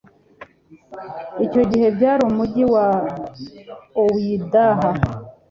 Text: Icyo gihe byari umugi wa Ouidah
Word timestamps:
Icyo 1.45 1.61
gihe 1.71 1.87
byari 1.95 2.21
umugi 2.29 2.63
wa 2.73 2.87
Ouidah 4.01 4.75